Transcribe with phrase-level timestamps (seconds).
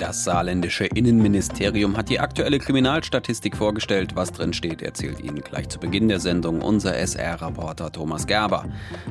[0.00, 4.16] Das saarländische Innenministerium hat die aktuelle Kriminalstatistik vorgestellt.
[4.16, 8.64] Was drin steht, erzählt Ihnen gleich zu Beginn der Sendung unser SR-Reporter Thomas Gerber.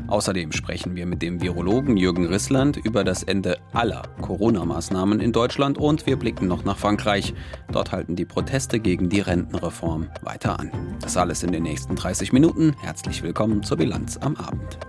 [0.07, 5.77] Außerdem sprechen wir mit dem Virologen Jürgen Rissland über das Ende aller Corona-Maßnahmen in Deutschland
[5.77, 7.35] und wir blicken noch nach Frankreich.
[7.71, 10.71] Dort halten die Proteste gegen die Rentenreform weiter an.
[11.01, 12.75] Das alles in den nächsten 30 Minuten.
[12.81, 14.79] Herzlich willkommen zur Bilanz am Abend.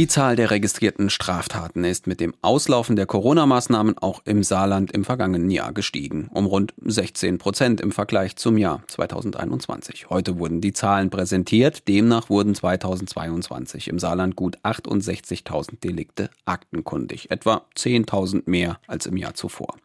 [0.00, 5.04] Die Zahl der registrierten Straftaten ist mit dem Auslaufen der Corona-Maßnahmen auch im Saarland im
[5.04, 10.08] vergangenen Jahr gestiegen, um rund 16 Prozent im Vergleich zum Jahr 2021.
[10.08, 11.86] Heute wurden die Zahlen präsentiert.
[11.86, 19.34] Demnach wurden 2022 im Saarland gut 68.000 Delikte aktenkundig, etwa 10.000 mehr als im Jahr
[19.34, 19.76] zuvor.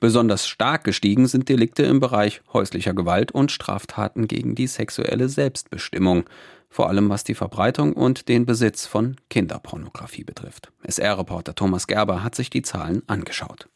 [0.00, 6.24] Besonders stark gestiegen sind Delikte im Bereich häuslicher Gewalt und Straftaten gegen die sexuelle Selbstbestimmung
[6.68, 10.72] vor allem was die Verbreitung und den Besitz von Kinderpornografie betrifft.
[10.82, 13.68] SR-Reporter Thomas Gerber hat sich die Zahlen angeschaut.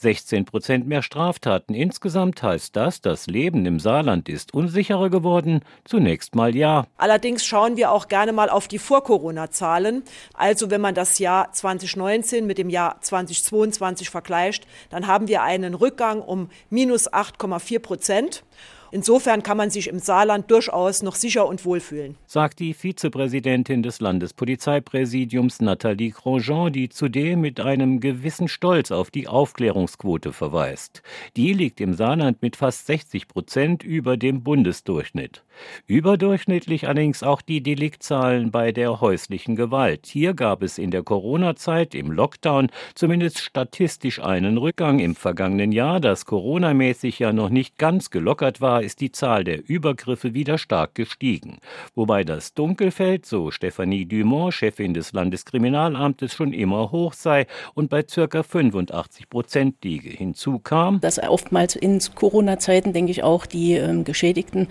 [0.00, 1.74] 16 Prozent mehr Straftaten.
[1.74, 5.62] Insgesamt heißt das, das Leben im Saarland ist unsicherer geworden?
[5.84, 6.86] Zunächst mal ja.
[6.96, 10.04] Allerdings schauen wir auch gerne mal auf die Vor-Corona-Zahlen.
[10.34, 15.74] Also wenn man das Jahr 2019 mit dem Jahr 2022 vergleicht, dann haben wir einen
[15.74, 18.44] Rückgang um minus 8,4 Prozent.
[18.90, 22.16] Insofern kann man sich im Saarland durchaus noch sicher und wohl fühlen.
[22.26, 29.28] Sagt die Vizepräsidentin des Landespolizeipräsidiums Nathalie Grosjean, die zudem mit einem gewissen Stolz auf die
[29.28, 31.02] Aufklärungsquote verweist.
[31.36, 35.42] Die liegt im Saarland mit fast 60 Prozent über dem Bundesdurchschnitt.
[35.86, 40.06] Überdurchschnittlich allerdings auch die Deliktzahlen bei der häuslichen Gewalt.
[40.06, 46.00] Hier gab es in der Corona-Zeit im Lockdown zumindest statistisch einen Rückgang im vergangenen Jahr,
[46.00, 50.94] das coronamäßig ja noch nicht ganz gelockert war, ist die Zahl der Übergriffe wieder stark
[50.94, 51.58] gestiegen.
[51.94, 58.04] Wobei das Dunkelfeld, so Stephanie Dumont, Chefin des Landeskriminalamtes, schon immer hoch sei und bei
[58.08, 60.10] circa 85 Prozent liege.
[60.10, 64.68] Hinzu kam, dass oftmals in Corona-Zeiten, denke ich, auch die äh, Geschädigten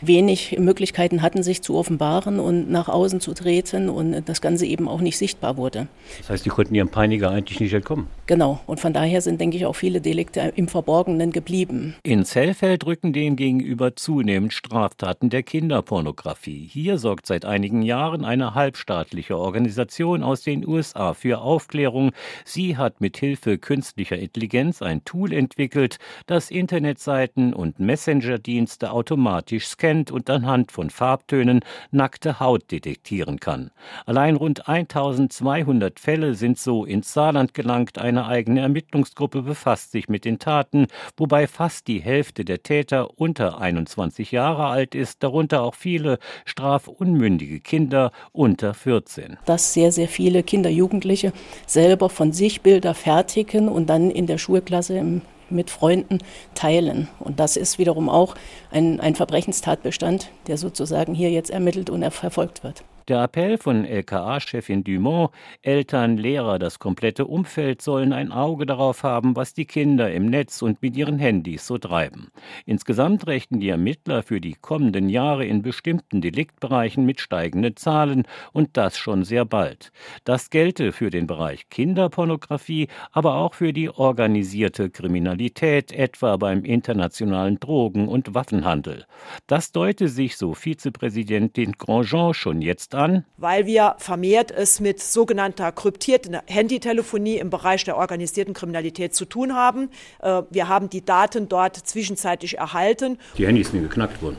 [0.00, 0.27] wenig
[0.58, 5.00] Möglichkeiten hatten, sich zu offenbaren und nach außen zu treten und das Ganze eben auch
[5.00, 5.88] nicht sichtbar wurde.
[6.18, 8.06] Das heißt, die konnten ihrem Peiniger eigentlich nicht entkommen?
[8.26, 8.60] Genau.
[8.66, 11.96] Und von daher sind, denke ich, auch viele Delikte im Verborgenen geblieben.
[12.02, 16.68] In Zellfeld rücken dem gegenüber zunehmend Straftaten der Kinderpornografie.
[16.70, 22.12] Hier sorgt seit einigen Jahren eine halbstaatliche Organisation aus den USA für Aufklärung.
[22.44, 29.88] Sie hat mit Hilfe künstlicher Intelligenz ein Tool entwickelt, das Internetseiten und Messenger-Dienste automatisch scannt
[29.88, 31.60] kennt und anhand von Farbtönen
[31.92, 33.70] nackte Haut detektieren kann.
[34.04, 37.98] Allein rund 1200 Fälle sind so ins Saarland gelangt.
[37.98, 43.60] Eine eigene Ermittlungsgruppe befasst sich mit den Taten, wobei fast die Hälfte der Täter unter
[43.60, 49.36] 21 Jahre alt ist, darunter auch viele strafunmündige Kinder unter 14.
[49.46, 51.32] Dass sehr, sehr viele Kinder, Jugendliche
[51.66, 56.18] selber von sich Bilder fertigen und dann in der Schulklasse im mit Freunden
[56.54, 57.08] teilen.
[57.18, 58.34] Und das ist wiederum auch
[58.70, 62.84] ein, ein Verbrechenstatbestand, der sozusagen hier jetzt ermittelt und verfolgt wird.
[63.08, 65.30] Der Appell von LKA-Chefin Dumont,
[65.62, 70.60] Eltern, Lehrer, das komplette Umfeld sollen ein Auge darauf haben, was die Kinder im Netz
[70.60, 72.28] und mit ihren Handys so treiben.
[72.66, 78.76] Insgesamt rechnen die Ermittler für die kommenden Jahre in bestimmten Deliktbereichen mit steigenden Zahlen und
[78.76, 79.90] das schon sehr bald.
[80.24, 87.58] Das gelte für den Bereich Kinderpornografie, aber auch für die organisierte Kriminalität, etwa beim internationalen
[87.58, 89.06] Drogen- und Waffenhandel.
[89.46, 93.24] Das deute sich, so Vizepräsidentin Grandjean, schon jetzt an?
[93.36, 99.54] Weil wir vermehrt es mit sogenannter kryptierten Handytelefonie im Bereich der organisierten Kriminalität zu tun
[99.54, 99.90] haben.
[100.20, 103.18] Äh, wir haben die Daten dort zwischenzeitlich erhalten.
[103.38, 104.36] Die Handys sind geknackt worden.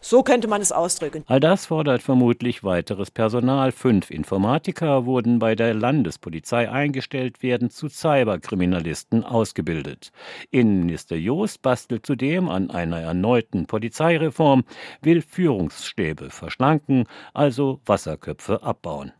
[0.00, 1.24] So könnte man es ausdrücken.
[1.26, 3.72] All das fordert vermutlich weiteres Personal.
[3.72, 10.12] Fünf Informatiker wurden bei der Landespolizei eingestellt, werden zu Cyberkriminalisten ausgebildet.
[10.50, 14.64] Innenminister Joost bastelt zudem an einer erneuten Polizeireform,
[15.02, 17.04] will Führungsstäbe verschlanken,
[17.34, 19.12] also Wasserköpfe abbauen.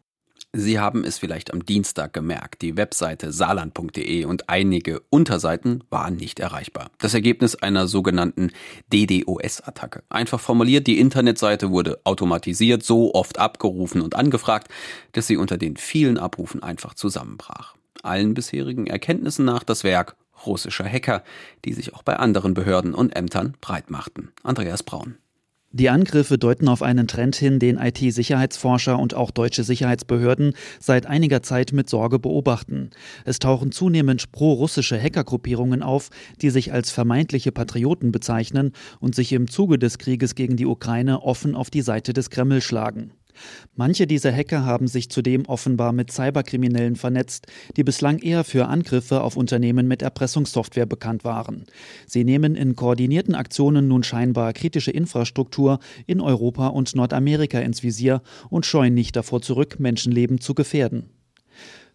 [0.55, 2.63] Sie haben es vielleicht am Dienstag gemerkt.
[2.63, 6.91] Die Webseite saarland.de und einige Unterseiten waren nicht erreichbar.
[6.99, 8.53] Das Ergebnis einer sogenannten
[8.91, 10.05] DDoS-Attacke.
[10.09, 14.69] Einfach formuliert, die Internetseite wurde automatisiert so oft abgerufen und angefragt,
[15.13, 17.75] dass sie unter den vielen Abrufen einfach zusammenbrach.
[18.03, 20.17] Allen bisherigen Erkenntnissen nach das Werk
[20.47, 21.25] russischer Hacker,
[21.67, 24.33] die sich auch bei anderen Behörden und Ämtern breit machten.
[24.43, 25.17] Andreas Braun.
[25.71, 31.43] Die Angriffe deuten auf einen Trend hin, den IT-Sicherheitsforscher und auch deutsche Sicherheitsbehörden seit einiger
[31.43, 32.89] Zeit mit Sorge beobachten.
[33.27, 36.09] Es tauchen zunehmend pro-russische Hackergruppierungen auf,
[36.41, 41.21] die sich als vermeintliche Patrioten bezeichnen und sich im Zuge des Krieges gegen die Ukraine
[41.21, 43.13] offen auf die Seite des Kreml schlagen.
[43.77, 47.47] Manche dieser Hacker haben sich zudem offenbar mit Cyberkriminellen vernetzt,
[47.77, 51.65] die bislang eher für Angriffe auf Unternehmen mit Erpressungssoftware bekannt waren.
[52.07, 58.23] Sie nehmen in koordinierten Aktionen nun scheinbar kritische Infrastruktur in Europa und Nordamerika ins Visier
[58.51, 61.11] und scheuen nicht davor zurück, Menschenleben zu gefährden.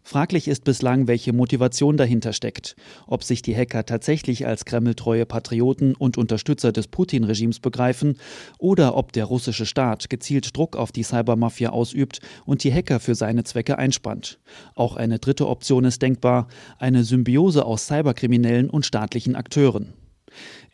[0.06, 2.76] Fraglich ist bislang, welche Motivation dahinter steckt.
[3.08, 8.18] Ob sich die Hacker tatsächlich als kremltreue Patrioten und Unterstützer des Putin-Regimes begreifen
[8.60, 13.16] oder ob der russische Staat gezielt Druck auf die Cybermafia ausübt und die Hacker für
[13.16, 14.40] seine Zwecke einspannt.
[14.76, 19.94] Auch eine dritte Option ist denkbar, eine Symbiose aus Cyberkriminellen und staatlichen Akteuren.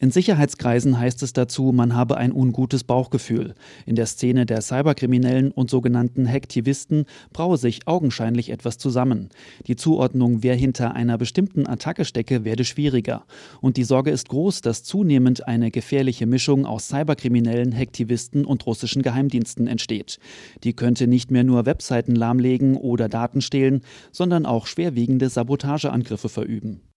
[0.02, 3.54] In Sicherheitskreisen heißt es dazu, man habe ein ungutes Bauchgefühl.
[3.86, 7.04] In der Szene der Cyberkriminellen und sogenannten Hacktivisten
[7.34, 9.28] braue sich augenscheinlich etwas zusammen.
[9.68, 13.26] Die Zuordnung, wer hinter einer bestimmten Attacke stecke, werde schwieriger.
[13.60, 19.02] Und die Sorge ist groß, dass zunehmend eine gefährliche Mischung aus Cyberkriminellen, Hacktivisten und russischen
[19.02, 20.20] Geheimdiensten entsteht.
[20.64, 23.82] Die könnte nicht mehr nur Webseiten lahmlegen oder Daten stehlen,
[24.14, 26.89] sondern auch schwerwiegende Sabotageangriffe verüben.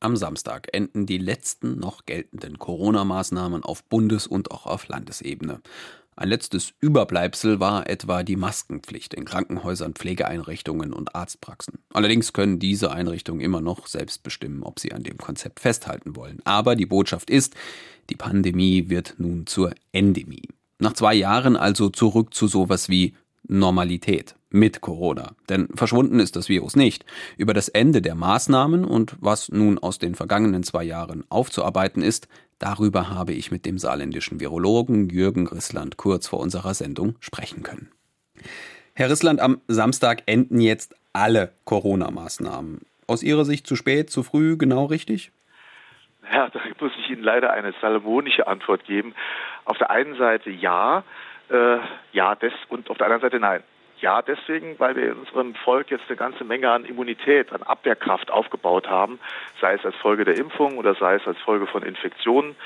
[0.00, 5.60] Am Samstag enden die letzten noch geltenden Corona-Maßnahmen auf Bundes- und auch auf Landesebene.
[6.16, 11.80] Ein letztes Überbleibsel war etwa die Maskenpflicht in Krankenhäusern, Pflegeeinrichtungen und Arztpraxen.
[11.92, 16.40] Allerdings können diese Einrichtungen immer noch selbst bestimmen, ob sie an dem Konzept festhalten wollen.
[16.44, 17.54] Aber die Botschaft ist,
[18.08, 20.48] die Pandemie wird nun zur Endemie.
[20.78, 23.14] Nach zwei Jahren also zurück zu sowas wie
[23.50, 25.32] Normalität mit Corona.
[25.48, 27.04] Denn verschwunden ist das Virus nicht.
[27.36, 32.28] Über das Ende der Maßnahmen und was nun aus den vergangenen zwei Jahren aufzuarbeiten ist,
[32.58, 37.90] darüber habe ich mit dem saarländischen Virologen Jürgen Rissland kurz vor unserer Sendung sprechen können.
[38.94, 42.82] Herr Rissland, am Samstag enden jetzt alle Corona-Maßnahmen.
[43.06, 45.32] Aus Ihrer Sicht zu spät, zu früh, genau richtig?
[46.32, 49.14] Ja, da muss ich Ihnen leider eine salomonische Antwort geben.
[49.64, 51.02] Auf der einen Seite ja,
[51.50, 51.78] äh,
[52.12, 53.62] ja, das und auf der anderen Seite nein.
[54.00, 58.30] Ja, deswegen, weil wir in unserem Volk jetzt eine ganze Menge an Immunität, an Abwehrkraft
[58.30, 59.20] aufgebaut haben,
[59.60, 62.56] sei es als Folge der Impfung oder sei es als Folge von Infektionen.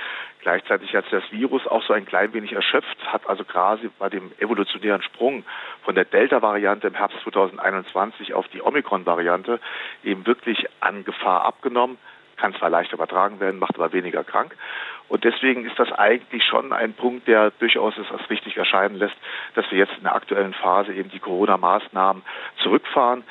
[0.43, 4.09] Gleichzeitig hat sich das Virus auch so ein klein wenig erschöpft, hat also gerade bei
[4.11, 5.45] dem evolutionären Sprung
[5.83, 9.59] von der Delta-Variante im Herbst 2021 auf die Omikron-Variante
[10.05, 11.99] eben wirklich an Gefahr abgenommen
[12.37, 14.57] kann zwar leicht übertragen werden, macht aber weniger krank.
[15.09, 19.17] Und deswegen ist das eigentlich schon ein Punkt, der durchaus es als richtig erscheinen lässt,
[19.55, 22.23] dass wir jetzt in der aktuellen Phase eben die Corona-Maßnahmen
[22.63, 23.23] zurückfahren.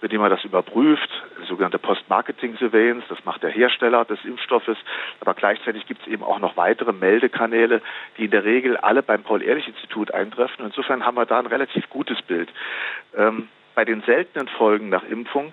[0.00, 1.08] mit denen man das überprüft,
[1.46, 4.76] sogenannte Post-Marketing-Surveillance, das macht der Hersteller des Impfstoffes,
[5.20, 7.80] aber gleichzeitig gibt es eben auch noch weitere Meldekanäle,
[8.18, 10.64] die in der Regel alle beim Paul-Ehrlich-Institut eintreffen.
[10.64, 12.48] Insofern haben wir da ein relativ gutes Bild.
[13.16, 15.52] Ähm, bei den seltenen Folgen nach Impfung,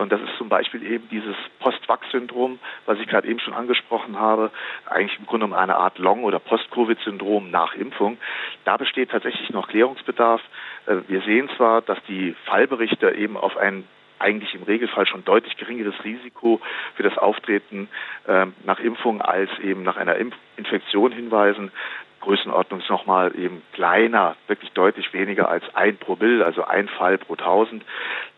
[0.00, 4.50] und das ist zum Beispiel eben dieses Post-Vax-Syndrom, was ich gerade eben schon angesprochen habe,
[4.86, 8.16] eigentlich im Grunde genommen eine Art Long- oder Post-Covid-Syndrom nach Impfung.
[8.64, 10.40] Da besteht tatsächlich noch Klärungsbedarf.
[10.86, 13.84] Äh, wir sehen zwar, dass die Fallberichte eben auf ein
[14.18, 16.60] eigentlich im Regelfall schon deutlich geringeres Risiko
[16.94, 17.88] für das Auftreten
[18.26, 21.72] äh, nach Impfung als eben nach einer Impf Infektion hinweisen.
[22.20, 27.18] Größenordnung ist nochmal eben kleiner, wirklich deutlich weniger als ein pro Mill, also ein Fall
[27.18, 27.82] pro tausend.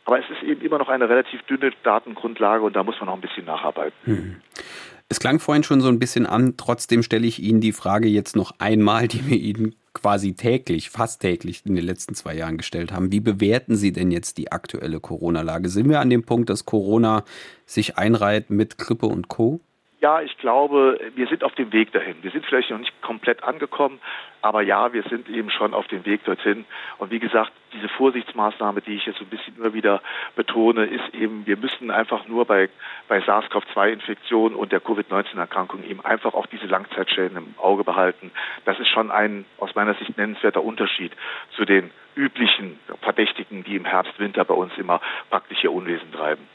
[0.05, 3.15] Aber es ist eben immer noch eine relativ dünne Datengrundlage und da muss man noch
[3.15, 3.97] ein bisschen nacharbeiten.
[4.05, 4.37] Hm.
[5.09, 8.35] Es klang vorhin schon so ein bisschen an, trotzdem stelle ich Ihnen die Frage jetzt
[8.35, 12.93] noch einmal, die wir Ihnen quasi täglich, fast täglich in den letzten zwei Jahren gestellt
[12.93, 13.13] haben.
[13.13, 15.69] Wie bewerten Sie denn jetzt die aktuelle Corona-Lage?
[15.69, 17.25] Sind wir an dem Punkt, dass Corona
[17.67, 19.61] sich einreiht mit Grippe und Co.?
[20.03, 22.17] Ja, ich glaube, wir sind auf dem Weg dahin.
[22.23, 24.01] Wir sind vielleicht noch nicht komplett angekommen,
[24.41, 26.65] aber ja, wir sind eben schon auf dem Weg dorthin.
[26.99, 30.03] Und wie gesagt, diese Vorsichtsmaßnahme, die ich jetzt so ein bisschen immer wieder
[30.35, 32.69] betone, ist eben, wir müssen einfach nur bei,
[33.07, 38.33] bei SARS-CoV-2-Infektion und der Covid-19-Erkrankung eben einfach auch diese Langzeitschäden im Auge behalten.
[38.65, 41.13] Das ist schon ein aus meiner Sicht nennenswerter Unterschied
[41.55, 46.49] zu den üblichen Verdächtigen, die im Herbst, Winter bei uns immer praktisch ihr Unwesen treiben.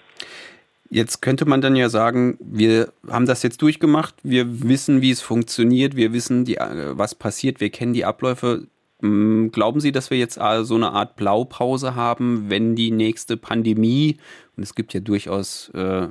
[0.90, 5.22] Jetzt könnte man dann ja sagen, wir haben das jetzt durchgemacht, wir wissen, wie es
[5.22, 8.68] funktioniert, wir wissen, die, äh, was passiert, wir kennen die Abläufe.
[9.02, 13.38] Hm, glauben Sie, dass wir jetzt äh, so eine Art Blaupause haben, wenn die nächste
[13.38, 14.18] Pandemie,
[14.56, 16.10] und es gibt ja durchaus äh, äh,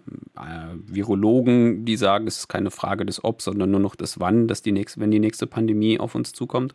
[0.87, 4.63] Virologen, die sagen, es ist keine Frage des Ob, sondern nur noch des Wann, dass
[4.63, 6.75] die nächste, wenn die nächste Pandemie auf uns zukommt?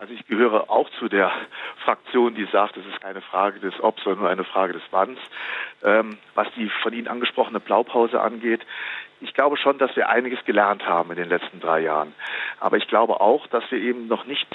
[0.00, 1.30] Also ich gehöre auch zu der
[1.84, 5.18] Fraktion, die sagt, es ist keine Frage des Ob, sondern nur eine Frage des Wanns.
[5.84, 8.62] Ähm, was die von Ihnen angesprochene Blaupause angeht,
[9.20, 12.14] ich glaube schon, dass wir einiges gelernt haben in den letzten drei Jahren.
[12.60, 14.48] Aber ich glaube auch, dass wir eben noch nicht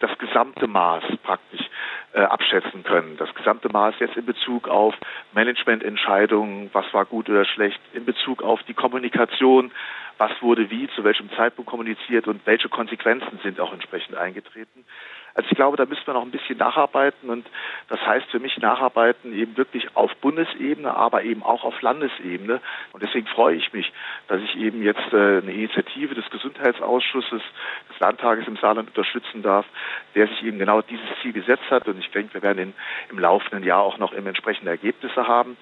[0.00, 1.68] das gesamte Maß praktisch
[2.12, 3.16] äh, abschätzen können.
[3.18, 4.94] Das gesamte Maß jetzt in Bezug auf
[5.32, 9.70] Managemententscheidungen, was war gut oder schlecht, in Bezug auf die Kommunikation,
[10.18, 14.84] was wurde wie, zu welchem Zeitpunkt kommuniziert und welche Konsequenzen sind auch entsprechend eingetreten.
[15.34, 17.46] Also ich glaube, da müssen wir noch ein bisschen nacharbeiten und
[17.88, 22.60] das heißt für mich nacharbeiten eben wirklich auf Bundesebene, aber eben auch auf Landesebene.
[22.92, 23.92] Und deswegen freue ich mich,
[24.28, 27.42] dass ich eben jetzt äh, eine Initiative des Gesundheitsausschusses
[27.90, 29.66] des Landtages im Saarland unterstützen darf,
[30.14, 31.86] der sich eben genau dieses Ziel gesetzt hat.
[31.88, 32.74] Und ich denke, wir werden in,
[33.10, 35.56] im laufenden Jahr auch noch entsprechende Ergebnisse haben.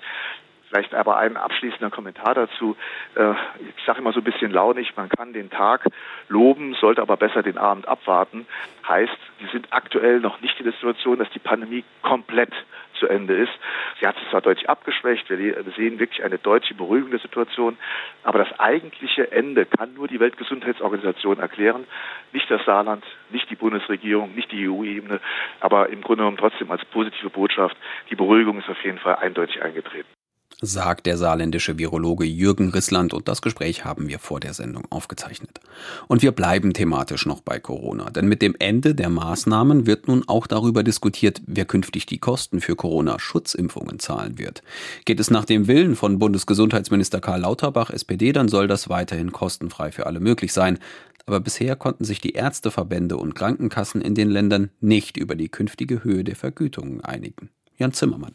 [0.69, 2.77] Vielleicht aber ein abschließender Kommentar dazu.
[3.15, 3.33] Äh,
[3.77, 5.87] ich sage immer so ein bisschen launig, man kann den Tag
[6.29, 8.47] loben, sollte aber besser den Abend abwarten.
[8.87, 12.53] Heißt, wir sind aktuell noch nicht in der Situation, dass die Pandemie komplett
[12.99, 13.53] zu Ende ist.
[14.01, 17.79] Sie hat sich zwar deutlich abgeschwächt, wir sehen wirklich eine deutliche Beruhigung der Situation,
[18.25, 21.85] aber das eigentliche Ende kann nur die Weltgesundheitsorganisation erklären,
[22.33, 25.21] nicht das Saarland, nicht die Bundesregierung, nicht die EU-Ebene,
[25.61, 27.77] aber im Grunde genommen trotzdem als positive Botschaft,
[28.11, 30.18] die Beruhigung ist auf jeden Fall eindeutig eingetreten
[30.61, 35.61] sagt der saarländische Virologe Jürgen Rissland und das Gespräch haben wir vor der Sendung aufgezeichnet.
[36.09, 40.25] Und wir bleiben thematisch noch bei Corona, denn mit dem Ende der Maßnahmen wird nun
[40.27, 44.63] auch darüber diskutiert, wer künftig die Kosten für Corona-Schutzimpfungen zahlen wird.
[45.05, 49.93] Geht es nach dem Willen von Bundesgesundheitsminister Karl Lauterbach, SPD, dann soll das weiterhin kostenfrei
[49.93, 50.79] für alle möglich sein.
[51.25, 56.03] Aber bisher konnten sich die Ärzteverbände und Krankenkassen in den Ländern nicht über die künftige
[56.03, 57.51] Höhe der Vergütungen einigen.
[57.77, 58.35] Jan Zimmermann.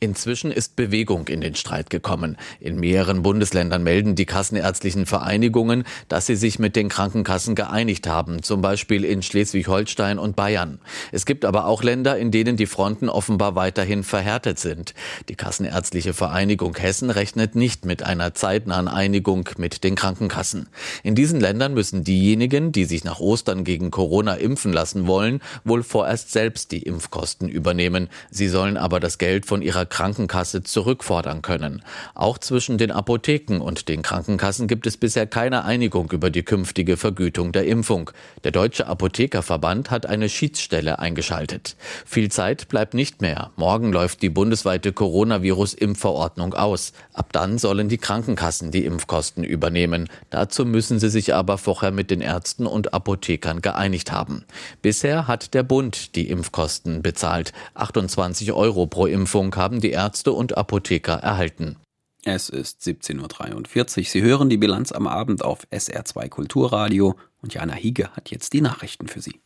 [0.00, 2.36] Inzwischen ist Bewegung in den Streit gekommen.
[2.60, 8.42] In mehreren Bundesländern melden die kassenärztlichen Vereinigungen, dass sie sich mit den Krankenkassen geeinigt haben,
[8.42, 10.78] zum Beispiel in Schleswig-Holstein und Bayern.
[11.10, 14.92] Es gibt aber auch Länder, in denen die Fronten offenbar weiterhin verhärtet sind.
[15.30, 20.68] Die Kassenärztliche Vereinigung Hessen rechnet nicht mit einer zeitnahen Einigung mit den Krankenkassen.
[21.02, 25.82] In diesen Ländern müssen diejenigen, die sich nach Ostern gegen Corona impfen lassen wollen, wohl
[25.82, 28.10] vorerst selbst die Impfkosten übernehmen.
[28.30, 31.82] Sie sollen aber das Geld von ihrer Krankenkasse zurückfordern können.
[32.14, 36.96] Auch zwischen den Apotheken und den Krankenkassen gibt es bisher keine Einigung über die künftige
[36.96, 38.10] Vergütung der Impfung.
[38.44, 41.76] Der Deutsche Apothekerverband hat eine Schiedsstelle eingeschaltet.
[42.04, 43.50] Viel Zeit bleibt nicht mehr.
[43.56, 46.92] Morgen läuft die bundesweite Coronavirus-Impfverordnung aus.
[47.12, 50.08] Ab dann sollen die Krankenkassen die Impfkosten übernehmen.
[50.30, 54.44] Dazu müssen sie sich aber vorher mit den Ärzten und Apothekern geeinigt haben.
[54.82, 57.52] Bisher hat der Bund die Impfkosten bezahlt.
[57.74, 61.76] 28 Euro pro Impfung haben die Ärzte und Apotheker erhalten.
[62.22, 64.04] Es ist 17.43 Uhr.
[64.04, 68.60] Sie hören die Bilanz am Abend auf SR2 Kulturradio und Jana Hiege hat jetzt die
[68.60, 69.40] Nachrichten für Sie.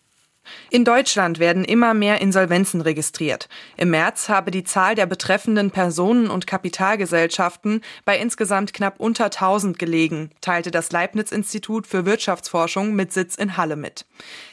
[0.71, 3.49] In Deutschland werden immer mehr Insolvenzen registriert.
[3.77, 9.79] Im März habe die Zahl der betreffenden Personen und Kapitalgesellschaften bei insgesamt knapp unter 1000
[9.79, 14.07] gelegen, teilte das Leibniz-Institut für Wirtschaftsforschung mit Sitz in Halle mit.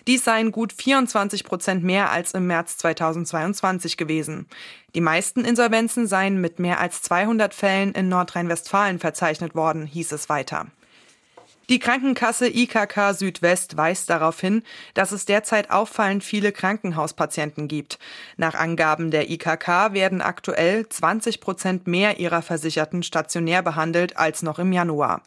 [0.08, 4.48] Dies seien gut 24 Prozent mehr als im März 2022 gewesen.
[4.96, 10.30] Die meisten Insolvenzen seien mit mehr als 200 Fällen in Nordrhein-Westfalen verzeichnet worden, hieß es
[10.30, 10.68] weiter.
[11.70, 14.62] Die Krankenkasse IKK Südwest weist darauf hin,
[14.94, 17.98] dass es derzeit auffallend viele Krankenhauspatienten gibt.
[18.38, 24.60] Nach Angaben der IKK werden aktuell 20 Prozent mehr ihrer Versicherten stationär behandelt als noch
[24.60, 25.24] im Januar.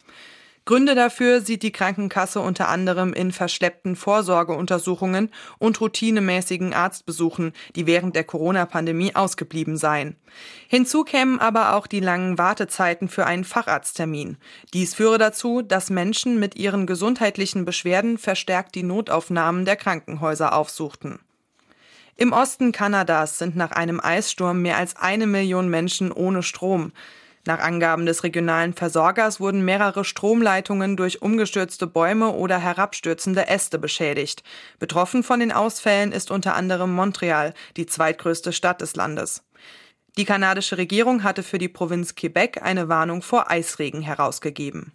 [0.69, 8.15] Gründe dafür sieht die Krankenkasse unter anderem in verschleppten Vorsorgeuntersuchungen und routinemäßigen Arztbesuchen, die während
[8.15, 10.17] der Corona-Pandemie ausgeblieben seien.
[10.69, 14.37] Hinzu kämen aber auch die langen Wartezeiten für einen Facharzttermin.
[14.75, 21.19] Dies führe dazu, dass Menschen mit ihren gesundheitlichen Beschwerden verstärkt die Notaufnahmen der Krankenhäuser aufsuchten.
[22.19, 26.93] Im Osten Kanadas sind nach einem Eissturm mehr als eine Million Menschen ohne Strom.
[27.47, 34.43] Nach Angaben des regionalen Versorgers wurden mehrere Stromleitungen durch umgestürzte Bäume oder herabstürzende Äste beschädigt.
[34.79, 39.43] Betroffen von den Ausfällen ist unter anderem Montreal, die zweitgrößte Stadt des Landes.
[40.19, 44.93] Die kanadische Regierung hatte für die Provinz Quebec eine Warnung vor Eisregen herausgegeben.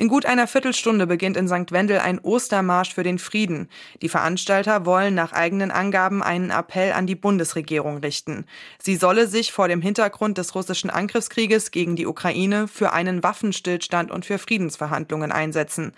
[0.00, 1.72] In gut einer Viertelstunde beginnt in St.
[1.72, 3.68] Wendel ein Ostermarsch für den Frieden.
[4.00, 8.46] Die Veranstalter wollen nach eigenen Angaben einen Appell an die Bundesregierung richten.
[8.78, 14.10] Sie solle sich vor dem Hintergrund des russischen Angriffskrieges gegen die Ukraine für einen Waffenstillstand
[14.10, 15.92] und für Friedensverhandlungen einsetzen.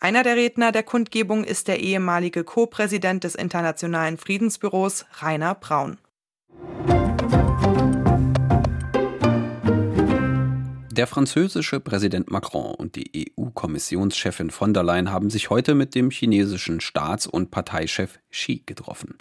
[0.00, 5.96] Einer der Redner der Kundgebung ist der ehemalige Co-Präsident des Internationalen Friedensbüros, Rainer Braun.
[10.96, 16.10] Der französische Präsident Macron und die EU-Kommissionschefin von der Leyen haben sich heute mit dem
[16.10, 19.14] chinesischen Staats- und Parteichef Xi getroffen.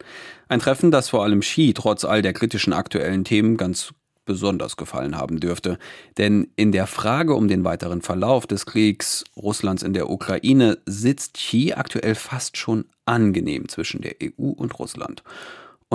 [0.47, 5.17] Ein Treffen, das vor allem Xi trotz all der kritischen aktuellen Themen ganz besonders gefallen
[5.17, 5.77] haben dürfte.
[6.17, 11.33] Denn in der Frage um den weiteren Verlauf des Kriegs Russlands in der Ukraine sitzt
[11.33, 15.23] Xi aktuell fast schon angenehm zwischen der EU und Russland.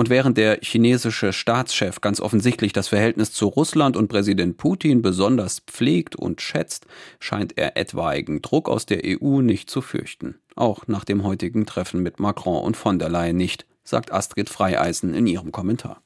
[0.01, 5.59] Und während der chinesische Staatschef ganz offensichtlich das Verhältnis zu Russland und Präsident Putin besonders
[5.59, 6.87] pflegt und schätzt,
[7.19, 10.39] scheint er etwaigen Druck aus der EU nicht zu fürchten.
[10.55, 15.13] Auch nach dem heutigen Treffen mit Macron und von der Leyen nicht, sagt Astrid Freieisen
[15.13, 16.01] in ihrem Kommentar.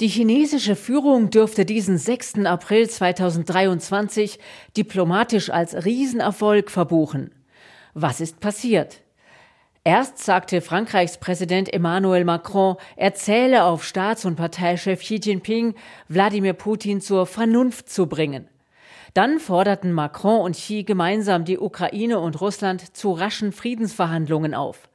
[0.00, 2.44] Die chinesische Führung dürfte diesen 6.
[2.44, 4.38] April 2023
[4.76, 7.30] diplomatisch als Riesenerfolg verbuchen.
[7.94, 9.00] Was ist passiert?
[9.86, 15.74] Erst sagte Frankreichs Präsident Emmanuel Macron, er zähle auf Staats- und Parteichef Xi Jinping,
[16.08, 18.48] Wladimir Putin zur Vernunft zu bringen.
[19.12, 24.88] Dann forderten Macron und Xi gemeinsam die Ukraine und Russland zu raschen Friedensverhandlungen auf,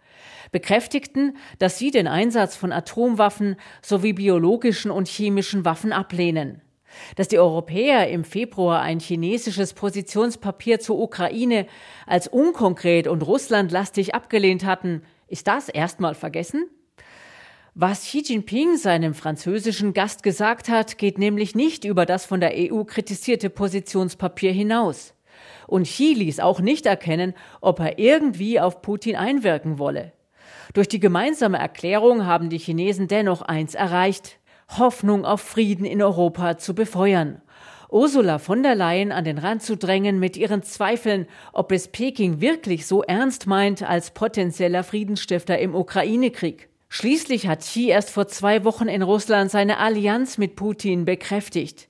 [0.52, 6.64] bekräftigten, dass sie den Einsatz von Atomwaffen sowie biologischen und chemischen Waffen ablehnen.
[7.16, 11.66] Dass die Europäer im Februar ein chinesisches Positionspapier zur Ukraine
[12.06, 16.70] als unkonkret und russlandlastig abgelehnt hatten, ist das erstmal vergessen?
[17.76, 22.54] Was Xi Jinping seinem französischen Gast gesagt hat, geht nämlich nicht über das von der
[22.56, 25.14] EU kritisierte Positionspapier hinaus.
[25.68, 30.12] Und Xi ließ auch nicht erkennen, ob er irgendwie auf Putin einwirken wolle.
[30.74, 34.39] Durch die gemeinsame Erklärung haben die Chinesen dennoch eins erreicht.
[34.78, 37.42] Hoffnung auf Frieden in Europa zu befeuern.
[37.90, 42.40] Ursula von der Leyen an den Rand zu drängen mit ihren Zweifeln, ob es Peking
[42.40, 46.70] wirklich so ernst meint als potenzieller Friedensstifter im Ukraine-Krieg.
[46.88, 51.88] Schließlich hat Xi erst vor zwei Wochen in Russland seine Allianz mit Putin bekräftigt.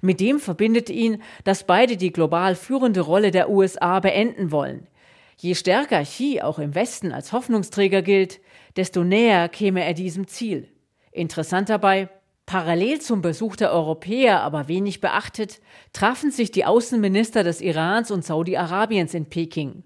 [0.00, 4.88] Mit dem verbindet ihn, dass beide die global führende Rolle der USA beenden wollen.
[5.36, 8.40] Je stärker Xi auch im Westen als Hoffnungsträger gilt,
[8.76, 10.68] desto näher käme er diesem Ziel.
[11.12, 12.08] Interessant dabei,
[12.46, 15.60] Parallel zum Besuch der Europäer, aber wenig beachtet,
[15.92, 19.82] trafen sich die Außenminister des Irans und Saudi-Arabiens in Peking.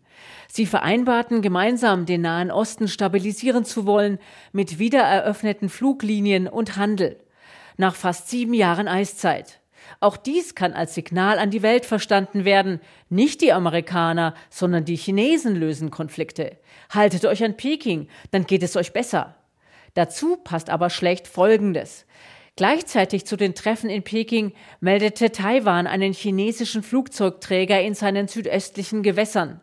[0.47, 4.19] Sie vereinbarten gemeinsam, den Nahen Osten stabilisieren zu wollen,
[4.53, 7.19] mit wiedereröffneten Fluglinien und Handel.
[7.79, 9.61] Nach fast sieben Jahren Eiszeit.
[10.01, 12.81] Auch dies kann als Signal an die Welt verstanden werden.
[13.09, 16.59] Nicht die Amerikaner, sondern die Chinesen lösen Konflikte.
[16.91, 19.37] Haltet euch an Peking, dann geht es euch besser.
[19.95, 22.05] Dazu passt aber schlecht Folgendes.
[22.61, 29.63] Gleichzeitig zu den Treffen in Peking meldete Taiwan einen chinesischen Flugzeugträger in seinen südöstlichen Gewässern.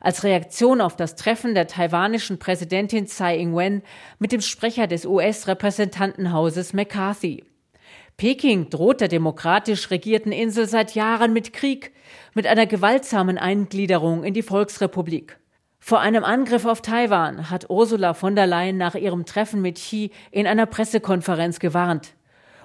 [0.00, 3.82] Als Reaktion auf das Treffen der taiwanischen Präsidentin Tsai Ing-wen
[4.20, 7.42] mit dem Sprecher des US-Repräsentantenhauses McCarthy.
[8.16, 11.90] Peking droht der demokratisch regierten Insel seit Jahren mit Krieg,
[12.34, 15.40] mit einer gewaltsamen Eingliederung in die Volksrepublik.
[15.80, 20.12] Vor einem Angriff auf Taiwan hat Ursula von der Leyen nach ihrem Treffen mit Xi
[20.30, 22.14] in einer Pressekonferenz gewarnt.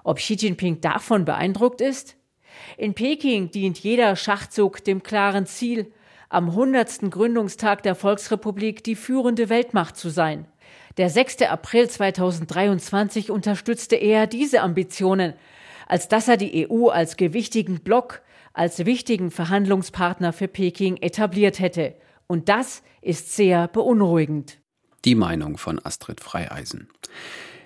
[0.03, 2.17] Ob Xi Jinping davon beeindruckt ist?
[2.77, 5.91] In Peking dient jeder Schachzug dem klaren Ziel,
[6.29, 7.11] am 100.
[7.11, 10.47] Gründungstag der Volksrepublik die führende Weltmacht zu sein.
[10.97, 11.43] Der 6.
[11.43, 15.33] April 2023 unterstützte er diese Ambitionen,
[15.87, 18.21] als dass er die EU als gewichtigen Block,
[18.53, 21.95] als wichtigen Verhandlungspartner für Peking etabliert hätte.
[22.27, 24.59] Und das ist sehr beunruhigend.
[25.05, 26.89] Die Meinung von Astrid Freieisen.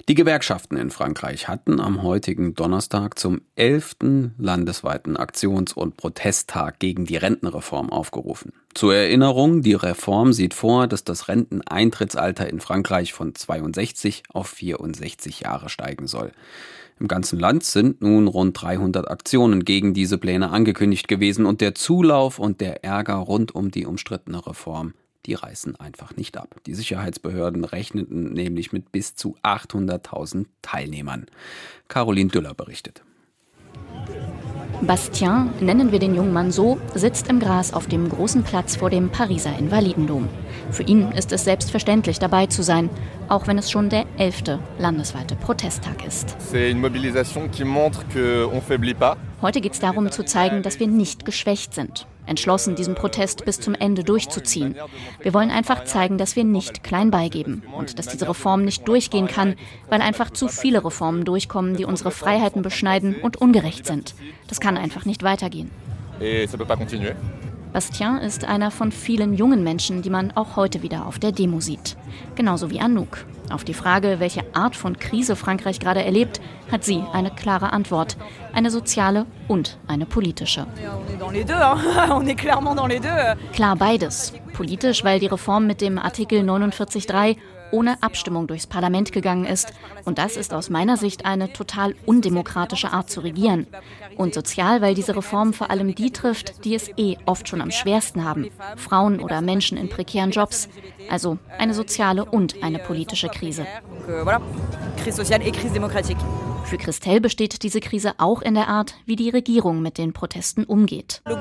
[0.09, 7.03] Die Gewerkschaften in Frankreich hatten am heutigen Donnerstag zum elften landesweiten Aktions- und Protesttag gegen
[7.03, 8.53] die Rentenreform aufgerufen.
[8.73, 15.41] Zur Erinnerung, die Reform sieht vor, dass das Renteneintrittsalter in Frankreich von 62 auf 64
[15.41, 16.31] Jahre steigen soll.
[17.01, 21.75] Im ganzen Land sind nun rund 300 Aktionen gegen diese Pläne angekündigt gewesen und der
[21.75, 24.93] Zulauf und der Ärger rund um die umstrittene Reform
[25.27, 26.55] die reißen einfach nicht ab.
[26.65, 31.27] Die Sicherheitsbehörden rechneten nämlich mit bis zu 800.000 Teilnehmern.
[31.89, 33.03] Caroline Düller berichtet.
[34.81, 38.91] Bastien, nennen wir den jungen Mann so, sitzt im Gras auf dem großen Platz vor
[38.91, 40.29] dem Pariser Invalidendom.
[40.69, 42.89] Für ihn ist es selbstverständlich dabei zu sein,
[43.27, 46.35] auch wenn es schon der elfte landesweite Protesttag ist.
[49.41, 53.59] Heute geht es darum zu zeigen, dass wir nicht geschwächt sind entschlossen, diesen Protest bis
[53.59, 54.75] zum Ende durchzuziehen.
[55.21, 59.27] Wir wollen einfach zeigen, dass wir nicht klein beigeben und dass diese Reform nicht durchgehen
[59.27, 59.55] kann,
[59.89, 64.13] weil einfach zu viele Reformen durchkommen, die unsere Freiheiten beschneiden und ungerecht sind.
[64.47, 65.71] Das kann einfach nicht weitergehen.
[67.73, 71.59] Bastien ist einer von vielen jungen Menschen, die man auch heute wieder auf der Demo
[71.59, 71.97] sieht.
[72.35, 73.25] Genauso wie Anouk.
[73.49, 78.17] Auf die Frage, welche Art von Krise Frankreich gerade erlebt, hat sie eine klare Antwort.
[78.53, 80.67] Eine soziale und eine politische.
[83.53, 84.33] Klar beides.
[84.53, 87.37] Politisch, weil die Reform mit dem Artikel 49.3
[87.71, 89.73] ohne Abstimmung durchs Parlament gegangen ist.
[90.05, 93.67] Und das ist aus meiner Sicht eine total undemokratische Art zu regieren.
[94.15, 97.71] Und sozial, weil diese Reform vor allem die trifft, die es eh oft schon am
[97.71, 98.49] schwersten haben.
[98.75, 100.69] Frauen oder Menschen in prekären Jobs.
[101.09, 103.65] Also eine soziale und eine politische Krise.
[104.97, 106.17] Crise sociale et crise démocratique.
[106.67, 110.65] Für Christelle besteht diese Krise auch in der Art, wie die Regierung mit den Protesten
[110.65, 111.21] umgeht.
[111.25, 111.35] Euh,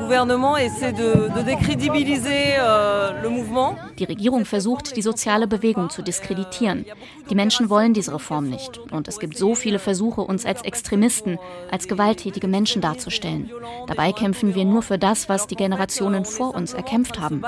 [3.99, 6.87] die Regierung versucht, die soziale Bewegung zu diskreditieren.
[7.29, 8.79] Die Menschen wollen diese Reform nicht.
[8.93, 11.41] Und es gibt so viele Versuche, uns als Extremisten,
[11.73, 13.51] als gewalttätige Menschen darzustellen.
[13.89, 17.43] Dabei kämpfen wir nur für das, was die Generationen vor uns erkämpft haben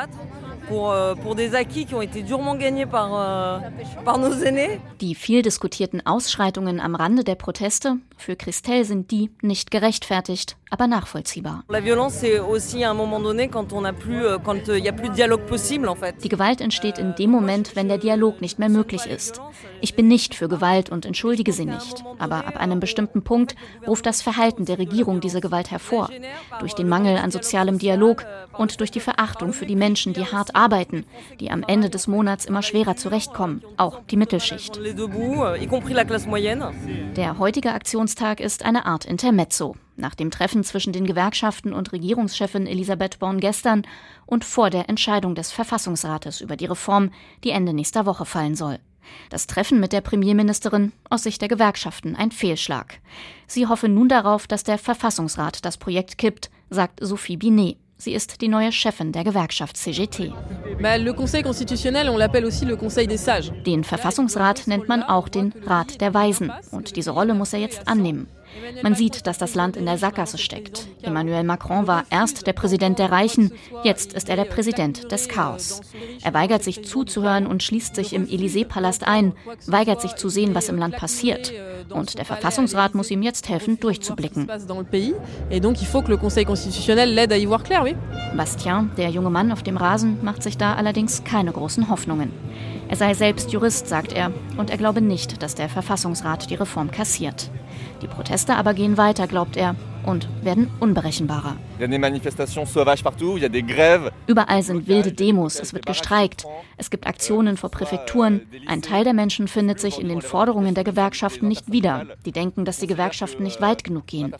[0.68, 3.58] pour, euh, pour des acquis qui ont été durement gagnés par, euh,
[4.04, 4.80] par nos aînés.
[5.00, 10.86] Die viel diskutierten Ausschreitungen am Rande der Proteste, für Christelle sind die nicht gerechtfertigt, aber
[10.88, 11.62] nachvollziehbar.
[11.70, 11.80] Euh,
[16.22, 19.40] die Gewalt entsteht in dem Moment, wenn der Dialog nicht mehr möglich ist.
[19.80, 23.54] Ich bin nicht für Gewalt und entschuldige sie nicht, aber ab einem bestimmten Punkt
[23.86, 26.10] ruft das Verhalten der Regierung diese Gewalt hervor,
[26.58, 28.24] durch den Mangel an sozialem Dialog
[28.56, 31.06] und durch die Verachtung für die Menschen, die hart arbeiten,
[31.40, 34.78] die am Ende des Monats immer schwerer zurechtkommen, auch die Mittelschicht.
[37.16, 39.76] Der heutige Aktionstag ist eine Art Intermezzo.
[39.96, 43.82] Nach dem Treffen zwischen den Gewerkschaften und Regierungschefin Elisabeth Born gestern
[44.26, 47.10] und vor der Entscheidung des Verfassungsrates über die Reform,
[47.42, 48.78] die Ende nächster Woche fallen soll.
[49.30, 53.00] Das Treffen mit der Premierministerin aus Sicht der Gewerkschaften ein Fehlschlag.
[53.46, 57.78] Sie hoffe nun darauf, dass der Verfassungsrat das Projekt kippt, sagt Sophie Binet.
[58.00, 60.32] Sie ist die neue Chefin der Gewerkschaft CGT.
[63.66, 66.52] Den Verfassungsrat nennt man auch den Rat der Weisen.
[66.70, 68.28] Und diese Rolle muss er jetzt annehmen.
[68.82, 70.86] Man sieht, dass das Land in der Sackgasse steckt.
[71.02, 75.80] Emmanuel Macron war erst der Präsident der Reichen, jetzt ist er der Präsident des Chaos.
[76.22, 79.34] Er weigert sich zuzuhören und schließt sich im Élysée-Palast ein,
[79.66, 81.52] weigert sich zu sehen, was im Land passiert.
[81.90, 84.48] Und der Verfassungsrat muss ihm jetzt helfen, durchzublicken.
[88.36, 92.32] Bastien, der junge Mann auf dem Rasen, macht sich da allerdings keine großen Hoffnungen.
[92.88, 96.90] Er sei selbst Jurist, sagt er, und er glaube nicht, dass der Verfassungsrat die Reform
[96.90, 97.50] kassiert.
[98.02, 99.74] Die Proteste aber gehen weiter, glaubt er,
[100.04, 101.56] und werden unberechenbarer.
[104.26, 106.44] Überall sind wilde Demos, es wird gestreikt,
[106.76, 108.42] es gibt Aktionen vor Präfekturen.
[108.66, 112.06] Ein Teil der Menschen findet sich in den Forderungen der Gewerkschaften nicht wieder.
[112.24, 114.34] Die denken, dass die Gewerkschaften nicht weit genug gehen.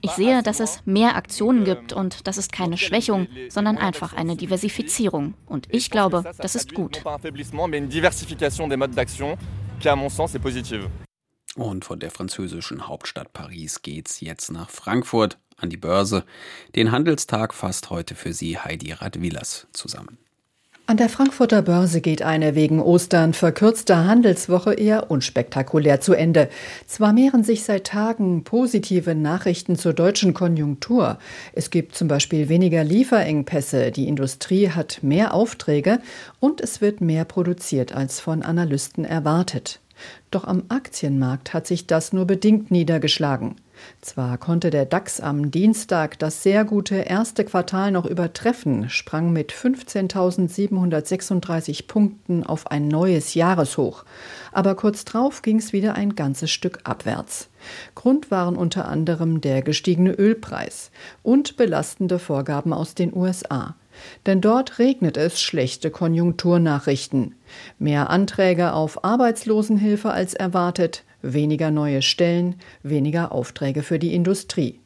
[0.00, 4.36] Ich sehe, dass es mehr Aktionen gibt und das ist keine Schwächung, sondern einfach eine
[4.36, 5.34] Diversifizierung.
[5.46, 7.02] Und ich glaube, das ist gut.
[11.56, 16.24] Und von der französischen Hauptstadt Paris geht's jetzt nach Frankfurt an die Börse.
[16.74, 20.18] Den Handelstag fasst heute für Sie Heidi Radwillers zusammen.
[20.90, 26.48] An der Frankfurter Börse geht eine wegen Ostern verkürzte Handelswoche eher unspektakulär zu Ende.
[26.88, 31.18] Zwar mehren sich seit Tagen positive Nachrichten zur deutschen Konjunktur.
[31.52, 36.00] Es gibt zum Beispiel weniger Lieferengpässe, die Industrie hat mehr Aufträge
[36.40, 39.78] und es wird mehr produziert als von Analysten erwartet.
[40.30, 43.56] Doch am Aktienmarkt hat sich das nur bedingt niedergeschlagen.
[44.00, 49.52] Zwar konnte der DAX am Dienstag das sehr gute erste Quartal noch übertreffen, sprang mit
[49.52, 54.04] 15.736 Punkten auf ein neues Jahreshoch.
[54.52, 57.48] Aber kurz drauf ging es wieder ein ganzes Stück abwärts.
[57.94, 60.90] Grund waren unter anderem der gestiegene Ölpreis
[61.22, 63.76] und belastende Vorgaben aus den USA.
[64.26, 67.34] Denn dort regnet es schlechte Konjunkturnachrichten.
[67.78, 74.80] Mehr Anträge auf Arbeitslosenhilfe als erwartet, weniger neue Stellen, weniger Aufträge für die Industrie.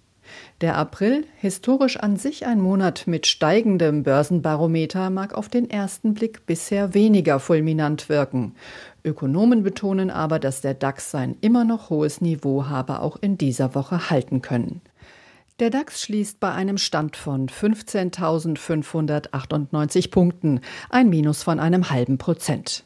[0.60, 6.46] Der April, historisch an sich ein Monat mit steigendem Börsenbarometer, mag auf den ersten Blick
[6.46, 8.54] bisher weniger fulminant wirken.
[9.04, 13.74] Ökonomen betonen aber, dass der DAX sein immer noch hohes Niveau habe auch in dieser
[13.74, 14.80] Woche halten können.
[15.60, 22.84] Der DAX schließt bei einem Stand von 15.598 Punkten, ein Minus von einem halben Prozent.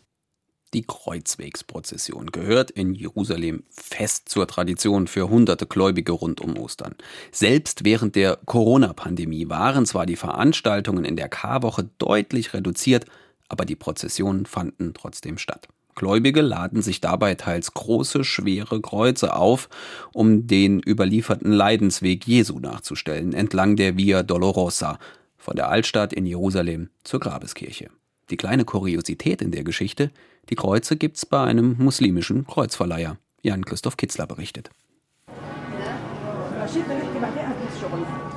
[0.75, 6.95] Die Kreuzwegsprozession gehört in Jerusalem fest zur Tradition für hunderte Gläubige rund um Ostern.
[7.33, 13.07] Selbst während der Corona-Pandemie waren zwar die Veranstaltungen in der Karwoche deutlich reduziert,
[13.49, 15.69] aber die Prozessionen fanden trotzdem statt.
[15.99, 19.69] Gläubige laden sich dabei teils große, schwere Kreuze auf,
[20.13, 25.01] um den überlieferten Leidensweg Jesu nachzustellen, entlang der Via Dolorosa,
[25.37, 27.91] von der Altstadt in Jerusalem zur Grabeskirche.
[28.31, 30.13] Die kleine Kuriosität in der Geschichte,
[30.51, 33.17] die Kreuze gibt's bei einem muslimischen Kreuzverleiher.
[33.43, 34.71] Jan-Christoph Kitzler berichtet.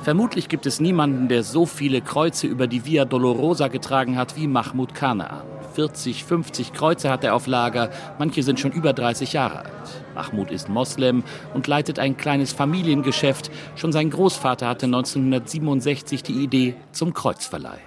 [0.02, 4.48] Vermutlich gibt es niemanden, der so viele Kreuze über die Via Dolorosa getragen hat wie
[4.48, 5.51] Mahmoud Kanaan.
[5.74, 9.72] 40, 50 Kreuze hat er auf Lager, manche sind schon über 30 Jahre alt.
[10.14, 13.50] Mahmoud ist Moslem und leitet ein kleines Familiengeschäft.
[13.76, 17.78] Schon sein Großvater hatte 1967 die Idee zum Kreuzverleih.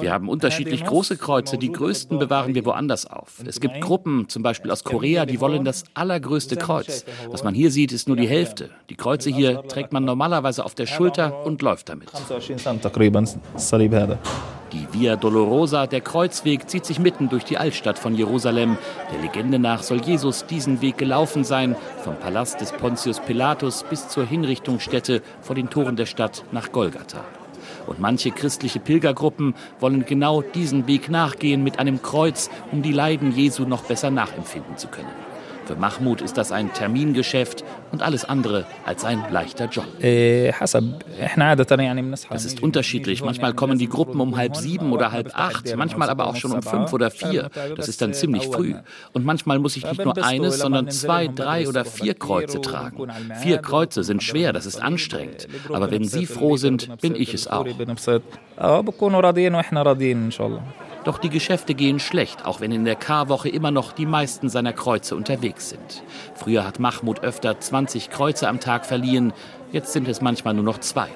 [0.00, 1.58] Wir haben unterschiedlich große Kreuze.
[1.58, 3.42] Die größten bewahren wir woanders auf.
[3.44, 7.04] Es gibt Gruppen, zum Beispiel aus Korea, die wollen das allergrößte Kreuz.
[7.28, 8.70] Was man hier sieht, ist nur die Hälfte.
[8.88, 12.10] Die Kreuze hier trägt man normalerweise auf der Schulter und läuft damit.
[14.72, 18.78] Die Via Dolorosa, der Kreuzweg, zieht sich mitten durch die Altstadt von Jerusalem.
[19.12, 24.08] Der Legende nach soll Jesus diesen Weg gelaufen sein, vom Palast des Pontius Pilatus bis
[24.08, 27.24] zur Hinrichtungsstätte vor den Toren der Stadt nach Golgatha.
[27.88, 33.32] Und manche christliche Pilgergruppen wollen genau diesen Weg nachgehen mit einem Kreuz, um die Leiden
[33.32, 35.29] Jesu noch besser nachempfinden zu können.
[35.70, 39.84] Für Mahmoud ist das ein Termingeschäft und alles andere als ein leichter Job.
[42.34, 43.22] Es ist unterschiedlich.
[43.22, 46.62] Manchmal kommen die Gruppen um halb sieben oder halb acht, manchmal aber auch schon um
[46.62, 47.50] fünf oder vier.
[47.76, 48.74] Das ist dann ziemlich früh.
[49.12, 53.06] Und manchmal muss ich nicht nur eines, sondern zwei, drei oder vier Kreuze tragen.
[53.40, 55.46] Vier Kreuze sind schwer, das ist anstrengend.
[55.72, 57.68] Aber wenn Sie froh sind, bin ich es auch.
[61.04, 64.74] Doch die Geschäfte gehen schlecht, auch wenn in der Karwoche immer noch die meisten seiner
[64.74, 66.02] Kreuze unterwegs sind.
[66.34, 69.32] Früher hat Mahmoud öfter 20 Kreuze am Tag verliehen,
[69.72, 71.08] jetzt sind es manchmal nur noch zwei.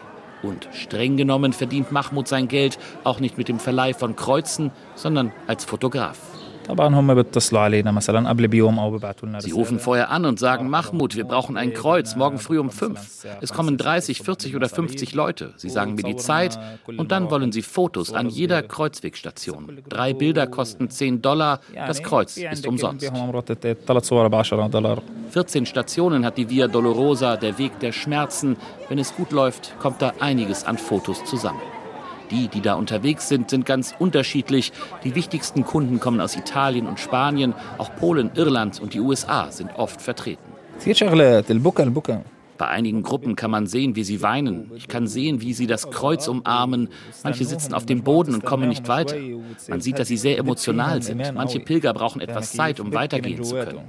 [0.42, 5.32] Und streng genommen verdient Mahmoud sein Geld auch nicht mit dem Verleih von Kreuzen, sondern
[5.46, 6.18] als Fotograf.
[9.40, 13.26] Sie rufen vorher an und sagen, Mahmoud, wir brauchen ein Kreuz, morgen früh um fünf.
[13.40, 15.52] Es kommen 30, 40 oder 50 Leute.
[15.56, 19.82] Sie sagen mir die Zeit und dann wollen sie Fotos an jeder Kreuzwegstation.
[19.88, 23.10] Drei Bilder kosten 10 Dollar, das Kreuz ist umsonst.
[25.30, 28.56] 14 Stationen hat die Via Dolorosa, der Weg der Schmerzen.
[28.88, 31.60] Wenn es gut läuft, kommt da einiges an Fotos zusammen.
[32.30, 34.72] Die, die da unterwegs sind, sind ganz unterschiedlich.
[35.04, 37.54] Die wichtigsten Kunden kommen aus Italien und Spanien.
[37.78, 40.42] Auch Polen, Irland und die USA sind oft vertreten.
[42.56, 44.70] Bei einigen Gruppen kann man sehen, wie sie weinen.
[44.76, 46.88] Ich kann sehen, wie sie das Kreuz umarmen.
[47.24, 49.16] Manche sitzen auf dem Boden und kommen nicht weiter.
[49.68, 51.34] Man sieht, dass sie sehr emotional sind.
[51.34, 53.80] Manche Pilger brauchen etwas Zeit, um weitergehen zu können.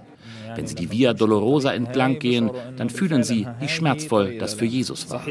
[0.55, 5.09] Wenn sie die Via Dolorosa entlang gehen, dann fühlen sie, wie schmerzvoll das für Jesus
[5.09, 5.23] war.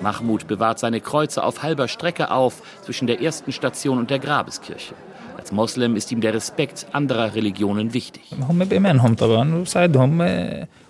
[0.00, 4.94] Mahmoud bewahrt seine Kreuze auf halber Strecke auf zwischen der ersten Station und der Grabeskirche.
[5.44, 8.22] Als Moslem ist ihm der Respekt anderer Religionen wichtig.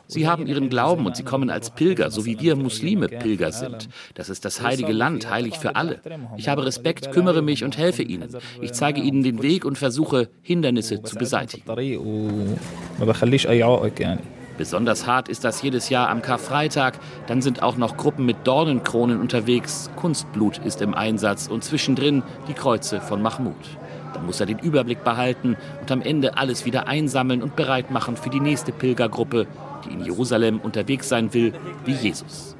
[0.06, 3.88] Sie haben ihren Glauben und sie kommen als Pilger, so wie wir Muslime Pilger sind.
[4.14, 6.00] Das ist das heilige Land, heilig für alle.
[6.36, 8.28] Ich habe Respekt, kümmere mich und helfe ihnen.
[8.60, 11.64] Ich zeige ihnen den Weg und versuche, Hindernisse zu beseitigen.
[14.56, 17.00] Besonders hart ist das jedes Jahr am Karfreitag.
[17.26, 19.90] Dann sind auch noch Gruppen mit Dornenkronen unterwegs.
[19.96, 23.56] Kunstblut ist im Einsatz und zwischendrin die Kreuze von Mahmoud.
[24.14, 28.16] Dann muss er den Überblick behalten und am Ende alles wieder einsammeln und bereit machen
[28.16, 29.46] für die nächste Pilgergruppe,
[29.85, 31.53] die in Jerusalem unterwegs sein will
[31.85, 32.57] wie Jesus.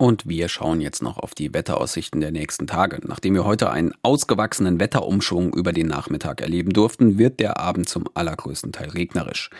[0.00, 3.00] Und wir schauen jetzt noch auf die Wetteraussichten der nächsten Tage.
[3.04, 8.04] Nachdem wir heute einen ausgewachsenen Wetterumschwung über den Nachmittag erleben durften, wird der Abend zum
[8.14, 9.50] allergrößten Teil regnerisch.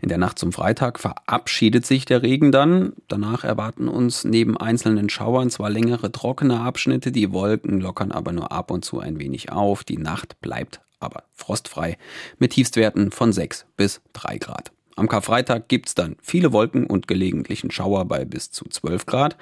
[0.00, 2.94] In der Nacht zum Freitag verabschiedet sich der Regen dann.
[3.06, 8.50] Danach erwarten uns neben einzelnen Schauern zwar längere trockene Abschnitte, die Wolken lockern aber nur
[8.50, 9.84] ab und zu ein wenig auf.
[9.84, 11.98] Die Nacht bleibt aber frostfrei
[12.38, 14.72] mit Tiefstwerten von 6 bis 3 Grad.
[14.96, 19.36] Am Karfreitag gibt's dann viele Wolken und gelegentlichen Schauer bei bis zu 12 Grad.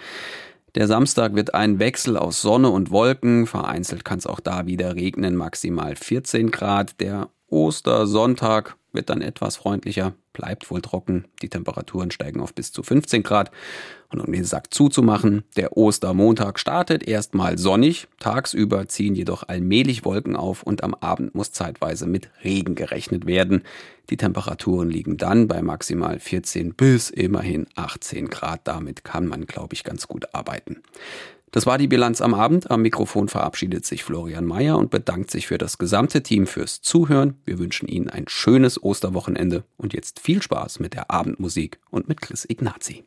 [0.74, 3.46] Der Samstag wird ein Wechsel aus Sonne und Wolken.
[3.46, 6.98] Vereinzelt kann es auch da wieder regnen, maximal 14 Grad.
[7.00, 11.26] Der Ostersonntag wird dann etwas freundlicher, bleibt wohl trocken.
[11.42, 13.50] Die Temperaturen steigen auf bis zu 15 Grad.
[14.08, 18.08] Und um den Sack zuzumachen, der Ostermontag startet erstmal sonnig.
[18.18, 23.62] Tagsüber ziehen jedoch allmählich Wolken auf und am Abend muss zeitweise mit Regen gerechnet werden.
[24.10, 28.60] Die Temperaturen liegen dann bei maximal 14 bis immerhin 18 Grad.
[28.64, 30.82] Damit kann man, glaube ich, ganz gut arbeiten.
[31.52, 32.70] Das war die Bilanz am Abend.
[32.70, 37.36] Am Mikrofon verabschiedet sich Florian Mayer und bedankt sich für das gesamte Team fürs Zuhören.
[37.44, 42.22] Wir wünschen Ihnen ein schönes Osterwochenende und jetzt viel Spaß mit der Abendmusik und mit
[42.22, 43.04] Chris Ignazi.